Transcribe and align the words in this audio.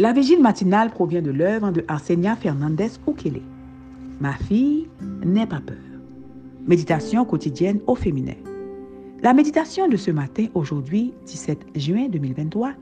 La 0.00 0.14
vigile 0.14 0.40
matinale 0.40 0.88
provient 0.88 1.20
de 1.20 1.30
l'œuvre 1.30 1.72
de 1.72 1.84
Arsenia 1.86 2.34
Fernandez 2.34 2.88
Ukele. 3.06 3.42
Ma 4.18 4.32
fille, 4.32 4.88
n'aie 5.26 5.46
pas 5.46 5.60
peur. 5.60 5.76
Méditation 6.66 7.26
quotidienne 7.26 7.80
au 7.86 7.94
féminin. 7.94 8.36
La 9.22 9.34
méditation 9.34 9.88
de 9.88 9.98
ce 9.98 10.10
matin, 10.10 10.46
aujourd'hui, 10.54 11.12
17 11.26 11.66
juin 11.74 12.08
2023, 12.08 12.72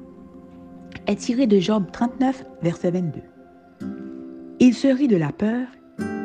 est 1.09 1.17
tirée 1.17 1.49
de 1.49 1.59
Job 1.59 1.87
39, 1.91 2.45
verset 2.63 2.93
22. 2.93 3.21
Il 4.61 4.73
se 4.73 4.87
rit 4.87 5.09
de 5.09 5.17
la 5.17 5.33
peur, 5.33 5.67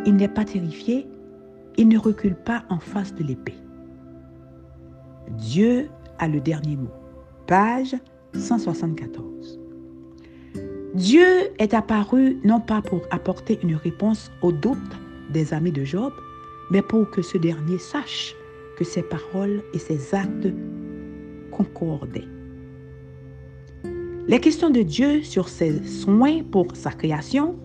il 0.05 0.15
n'est 0.15 0.27
pas 0.27 0.45
terrifié, 0.45 1.07
il 1.75 1.87
ne 1.87 1.97
recule 1.97 2.35
pas 2.35 2.65
en 2.69 2.77
face 2.77 3.15
de 3.15 3.23
l'épée. 3.23 3.57
Dieu 5.39 5.89
a 6.19 6.27
le 6.27 6.39
dernier 6.39 6.75
mot. 6.75 6.91
Page 7.47 7.95
174. 8.35 9.62
Dieu 10.93 11.25
est 11.57 11.73
apparu 11.73 12.37
non 12.43 12.59
pas 12.59 12.81
pour 12.83 13.01
apporter 13.09 13.59
une 13.63 13.75
réponse 13.75 14.31
aux 14.43 14.51
doutes 14.51 14.77
des 15.31 15.51
amis 15.53 15.71
de 15.71 15.83
Job, 15.83 16.13
mais 16.69 16.83
pour 16.83 17.09
que 17.09 17.23
ce 17.23 17.39
dernier 17.39 17.79
sache 17.79 18.35
que 18.77 18.83
ses 18.83 19.01
paroles 19.01 19.63
et 19.73 19.79
ses 19.79 20.13
actes 20.13 20.47
concordaient. 21.51 22.27
Les 24.27 24.39
questions 24.39 24.69
de 24.69 24.83
Dieu 24.83 25.23
sur 25.23 25.49
ses 25.49 25.83
soins 25.83 26.43
pour 26.43 26.67
sa 26.75 26.91
création, 26.91 27.55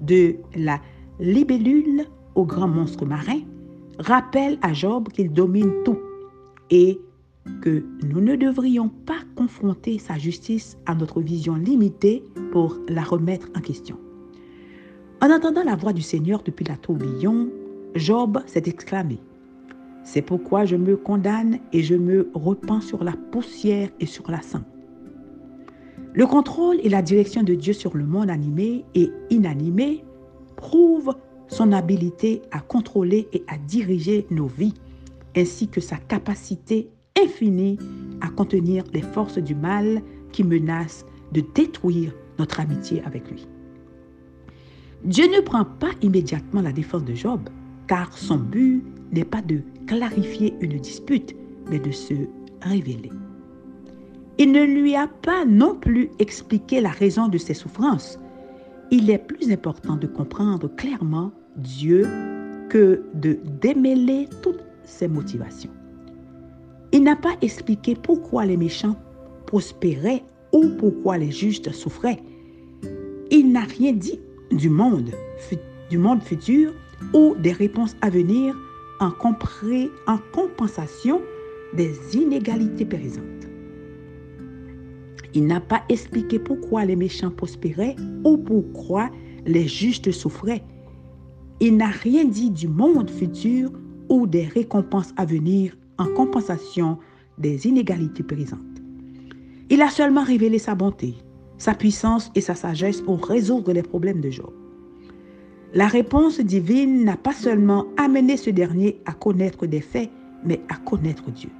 de 0.00 0.36
la 0.54 0.80
libellule 1.18 2.04
au 2.36 2.44
grand 2.44 2.68
monstre 2.68 3.04
marin, 3.04 3.40
rappellent 3.98 4.58
à 4.62 4.72
Job 4.72 5.08
qu'il 5.08 5.32
domine 5.32 5.72
tout 5.84 5.98
et 6.70 7.00
que 7.62 7.84
nous 8.04 8.20
ne 8.20 8.36
devrions 8.36 8.88
pas 8.88 9.18
confronter 9.36 9.98
sa 9.98 10.18
justice 10.18 10.78
à 10.86 10.94
notre 10.94 11.20
vision 11.20 11.54
limitée 11.54 12.22
pour 12.52 12.76
la 12.88 13.02
remettre 13.02 13.48
en 13.56 13.60
question. 13.60 13.98
En 15.20 15.30
entendant 15.30 15.64
la 15.64 15.76
voix 15.76 15.92
du 15.92 16.02
Seigneur 16.02 16.42
depuis 16.44 16.64
la 16.64 16.76
tourbillon, 16.76 17.48
Job 17.94 18.38
s'est 18.46 18.62
exclamé, 18.66 19.18
C'est 20.04 20.22
pourquoi 20.22 20.64
je 20.64 20.76
me 20.76 20.96
condamne 20.96 21.58
et 21.72 21.82
je 21.82 21.94
me 21.94 22.30
repens 22.34 22.80
sur 22.80 23.02
la 23.02 23.12
poussière 23.32 23.90
et 23.98 24.06
sur 24.06 24.30
la 24.30 24.42
sang. 24.42 24.62
Le 26.14 26.26
contrôle 26.26 26.78
et 26.82 26.88
la 26.88 27.02
direction 27.02 27.42
de 27.42 27.54
Dieu 27.54 27.72
sur 27.72 27.96
le 27.96 28.04
monde 28.04 28.30
animé 28.30 28.84
et 28.94 29.10
inanimé 29.30 30.04
prouvent 30.56 31.14
son 31.48 31.72
habilité 31.72 32.42
à 32.50 32.60
contrôler 32.60 33.28
et 33.32 33.42
à 33.48 33.56
diriger 33.58 34.26
nos 34.30 34.46
vies, 34.46 34.74
ainsi 35.36 35.68
que 35.68 35.80
sa 35.80 35.96
capacité 35.96 36.90
infinie 37.22 37.78
à 38.20 38.28
contenir 38.28 38.84
les 38.92 39.02
forces 39.02 39.38
du 39.38 39.54
mal 39.54 40.02
qui 40.32 40.44
menacent 40.44 41.04
de 41.32 41.42
détruire 41.54 42.12
notre 42.38 42.60
amitié 42.60 43.02
avec 43.04 43.30
lui. 43.30 43.46
Dieu 45.04 45.26
ne 45.26 45.40
prend 45.40 45.64
pas 45.64 45.90
immédiatement 46.02 46.60
la 46.60 46.72
défense 46.72 47.04
de 47.04 47.14
Job, 47.14 47.48
car 47.86 48.16
son 48.16 48.36
but 48.36 48.82
n'est 49.12 49.24
pas 49.24 49.42
de 49.42 49.60
clarifier 49.86 50.54
une 50.60 50.78
dispute, 50.78 51.34
mais 51.70 51.78
de 51.78 51.90
se 51.90 52.14
révéler. 52.62 53.10
Il 54.38 54.52
ne 54.52 54.64
lui 54.64 54.94
a 54.94 55.08
pas 55.08 55.44
non 55.44 55.74
plus 55.74 56.10
expliqué 56.18 56.80
la 56.80 56.90
raison 56.90 57.28
de 57.28 57.38
ses 57.38 57.54
souffrances. 57.54 58.18
Il 58.90 59.10
est 59.10 59.18
plus 59.18 59.50
important 59.50 59.96
de 59.96 60.06
comprendre 60.06 60.68
clairement 60.76 61.32
Dieu 61.56 62.06
que 62.68 63.02
de 63.14 63.38
démêler 63.60 64.28
toutes 64.42 64.62
ses 64.84 65.08
motivations. 65.08 65.70
Il 66.92 67.02
n'a 67.02 67.16
pas 67.16 67.36
expliqué 67.42 67.94
pourquoi 67.94 68.46
les 68.46 68.56
méchants 68.56 68.96
prospéraient 69.46 70.22
ou 70.52 70.70
pourquoi 70.78 71.18
les 71.18 71.30
justes 71.30 71.72
souffraient. 71.72 72.18
Il 73.30 73.52
n'a 73.52 73.64
rien 73.64 73.92
dit 73.92 74.18
du 74.50 74.70
monde, 74.70 75.10
du 75.90 75.98
monde 75.98 76.22
futur 76.22 76.72
ou 77.12 77.34
des 77.36 77.52
réponses 77.52 77.94
à 78.00 78.08
venir 78.08 78.56
en, 79.00 79.10
en 80.06 80.18
compensation 80.32 81.20
des 81.74 81.94
inégalités 82.16 82.86
présentes. 82.86 83.22
Il 85.34 85.46
n'a 85.46 85.60
pas 85.60 85.82
expliqué 85.90 86.38
pourquoi 86.38 86.86
les 86.86 86.96
méchants 86.96 87.30
prospéraient 87.30 87.96
ou 88.24 88.38
pourquoi 88.38 89.10
les 89.46 89.68
justes 89.68 90.10
souffraient. 90.10 90.64
Il 91.60 91.76
n'a 91.76 91.88
rien 91.88 92.24
dit 92.24 92.50
du 92.50 92.66
monde 92.66 93.10
futur 93.10 93.70
ou 94.08 94.26
des 94.26 94.44
récompenses 94.44 95.12
à 95.16 95.26
venir 95.26 95.76
en 95.98 96.06
compensation 96.06 96.98
des 97.38 97.66
inégalités 97.66 98.22
présentes. 98.22 98.60
Il 99.70 99.82
a 99.82 99.90
seulement 99.90 100.22
révélé 100.22 100.58
sa 100.58 100.74
bonté, 100.74 101.14
sa 101.58 101.74
puissance 101.74 102.30
et 102.34 102.40
sa 102.40 102.54
sagesse 102.54 103.00
pour 103.00 103.24
résoudre 103.24 103.72
les 103.72 103.82
problèmes 103.82 104.20
de 104.20 104.30
Job. 104.30 104.52
La 105.74 105.86
réponse 105.86 106.40
divine 106.40 107.04
n'a 107.04 107.16
pas 107.16 107.34
seulement 107.34 107.86
amené 107.98 108.36
ce 108.36 108.50
dernier 108.50 109.00
à 109.04 109.12
connaître 109.12 109.66
des 109.66 109.82
faits, 109.82 110.10
mais 110.44 110.60
à 110.70 110.76
connaître 110.76 111.30
Dieu. 111.30 111.50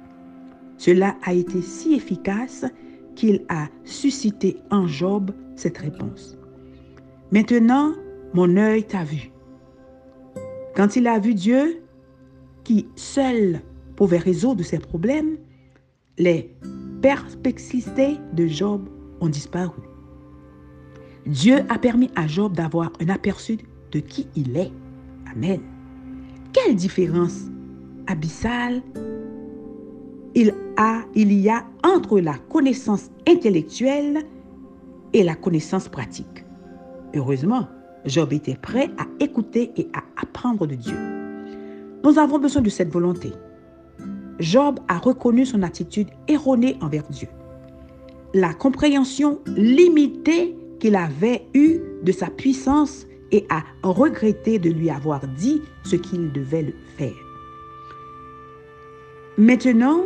Cela 0.77 1.15
a 1.23 1.33
été 1.33 1.61
si 1.61 1.93
efficace 1.93 2.65
qu'il 3.15 3.43
a 3.49 3.67
suscité 3.83 4.57
en 4.71 4.87
Job 4.87 5.31
cette 5.55 5.77
réponse. 5.77 6.37
Maintenant, 7.31 7.93
mon 8.33 8.57
œil 8.57 8.83
t'a 8.85 9.03
vu. 9.03 9.31
Quand 10.75 10.95
il 10.95 11.05
a 11.05 11.19
vu 11.19 11.35
Dieu, 11.35 11.83
qui 12.63 12.87
seul 12.95 13.61
pouvait 13.99 14.17
résoudre 14.17 14.63
ses 14.63 14.79
problèmes, 14.79 15.35
les 16.17 16.55
perspectives 17.01 17.91
de 18.31 18.47
Job 18.47 18.87
ont 19.19 19.27
disparu. 19.27 19.81
Dieu 21.25 21.57
a 21.67 21.77
permis 21.77 22.09
à 22.15 22.25
Job 22.25 22.53
d'avoir 22.53 22.93
un 23.01 23.09
aperçu 23.09 23.57
de 23.91 23.99
qui 23.99 24.29
il 24.37 24.55
est. 24.55 24.71
Amen. 25.29 25.59
Quelle 26.53 26.77
différence 26.77 27.41
abyssale 28.07 28.81
il, 30.33 30.53
a, 30.77 31.01
il 31.13 31.33
y 31.33 31.49
a 31.49 31.65
entre 31.83 32.21
la 32.21 32.37
connaissance 32.37 33.11
intellectuelle 33.27 34.23
et 35.11 35.23
la 35.23 35.35
connaissance 35.35 35.89
pratique. 35.89 36.45
Heureusement, 37.13 37.67
Job 38.05 38.31
était 38.31 38.55
prêt 38.55 38.89
à 38.97 39.07
écouter 39.21 39.73
et 39.75 39.89
à 39.93 40.03
apprendre 40.21 40.67
de 40.67 40.75
Dieu. 40.75 40.95
Nous 42.05 42.17
avons 42.17 42.39
besoin 42.39 42.61
de 42.61 42.69
cette 42.69 42.93
volonté. 42.93 43.33
Job 44.39 44.79
a 44.87 44.97
reconnu 44.97 45.45
son 45.45 45.63
attitude 45.63 46.07
erronée 46.27 46.77
envers 46.81 47.07
Dieu. 47.09 47.27
La 48.33 48.53
compréhension 48.53 49.39
limitée 49.47 50.55
qu'il 50.79 50.95
avait 50.95 51.45
eue 51.53 51.79
de 52.03 52.11
sa 52.11 52.27
puissance 52.27 53.05
et 53.31 53.45
a 53.49 53.63
regretté 53.83 54.59
de 54.59 54.69
lui 54.69 54.89
avoir 54.89 55.27
dit 55.27 55.61
ce 55.83 55.95
qu'il 55.95 56.31
devait 56.31 56.63
le 56.63 56.73
faire. 56.97 57.13
Maintenant, 59.37 60.01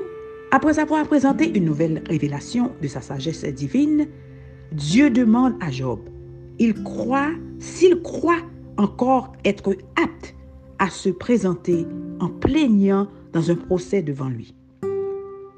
après 0.51 0.79
avoir 0.79 1.05
présenté 1.07 1.55
une 1.55 1.65
nouvelle 1.65 2.03
révélation 2.07 2.71
de 2.81 2.87
sa 2.87 3.01
sagesse 3.01 3.45
divine, 3.45 4.07
Dieu 4.71 5.09
demande 5.09 5.53
à 5.61 5.71
Job, 5.71 5.99
il 6.59 6.73
croit, 6.83 7.31
s'il 7.59 8.01
croit 8.01 8.41
encore 8.77 9.33
être 9.45 9.75
apte 10.01 10.35
à 10.79 10.89
se 10.89 11.09
présenter 11.09 11.85
en 12.19 12.29
plaignant 12.29 13.07
dans 13.33 13.51
un 13.51 13.55
procès 13.55 14.01
devant 14.01 14.29
lui. 14.29 14.55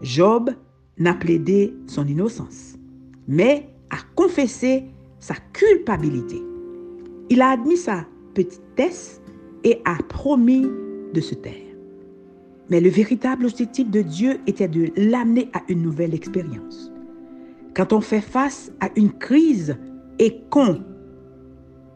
Job 0.02 0.50
n'a 0.97 1.13
plaidé 1.13 1.74
son 1.88 2.08
innocence, 2.08 2.75
mais 3.28 3.69
a 3.91 3.97
confessé 4.16 4.86
sa 5.19 5.36
culpabilité. 5.53 6.42
Il 7.30 7.42
a 7.42 7.51
admis 7.51 7.77
sa 7.77 8.06
petitesse 8.33 9.22
et 9.63 9.81
a 9.86 9.95
promis 10.04 10.68
de 11.13 11.22
se 11.22 11.36
taire. 11.36 11.54
Mais 12.69 12.80
le 12.81 12.89
véritable 12.89 13.45
objectif 13.45 13.89
de 13.89 14.01
Dieu 14.01 14.39
était 14.48 14.68
de 14.68 14.89
l'amener 14.95 15.50
à 15.54 15.62
une 15.68 15.81
nouvelle 15.81 16.13
expérience. 16.13 16.92
Quand 17.75 17.94
on 17.94 18.01
fait 18.01 18.22
face 18.22 18.72
à 18.80 18.89
une 18.95 19.12
crise 19.12 19.77
et 20.18 20.42
qu'on 20.50 20.81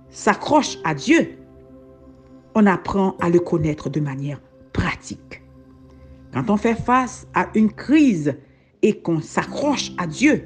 s'accroche 0.10 0.78
à 0.84 0.94
Dieu, 0.94 1.38
on 2.56 2.66
apprend 2.66 3.16
à 3.20 3.30
le 3.30 3.40
connaître 3.40 3.90
de 3.90 4.00
manière 4.00 4.42
pratique. 4.74 5.39
Quand 6.34 6.50
on 6.50 6.58
fait 6.58 6.76
face 6.76 7.28
à 7.34 7.50
une 7.56 7.72
crise 7.72 8.36
et 8.82 9.02
qu'on 9.02 9.22
s'accroche 9.22 9.92
à 9.98 10.08
Dieu, 10.08 10.44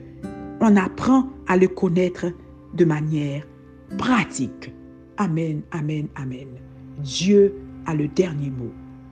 on 0.62 0.76
apprend 0.78 1.28
à 1.48 1.58
le 1.58 1.68
connaître 1.68 2.28
de 2.74 2.86
manière 2.86 3.46
pratique. 3.98 4.74
Amen, 5.18 5.62
amen, 5.72 6.08
amen. 6.16 6.48
Dieu 7.00 7.54
a 7.86 7.94
le 7.94 8.08
dernier 8.08 8.50
mot. 8.50 8.72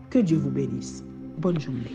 Que 0.09 0.19
Dieu 0.19 0.37
vous 0.37 0.49
bénisse. 0.49 1.03
Bonne 1.37 1.59
journée. 1.59 1.91